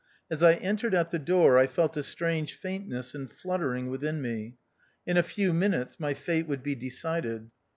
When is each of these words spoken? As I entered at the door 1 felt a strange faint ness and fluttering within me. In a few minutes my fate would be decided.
As 0.31 0.41
I 0.41 0.53
entered 0.53 0.95
at 0.95 1.11
the 1.11 1.19
door 1.19 1.53
1 1.57 1.67
felt 1.67 1.95
a 1.95 2.01
strange 2.03 2.55
faint 2.55 2.87
ness 2.87 3.13
and 3.13 3.31
fluttering 3.31 3.87
within 3.91 4.19
me. 4.19 4.55
In 5.05 5.15
a 5.15 5.21
few 5.21 5.53
minutes 5.53 5.99
my 5.99 6.15
fate 6.15 6.47
would 6.47 6.63
be 6.63 6.73
decided. 6.73 7.51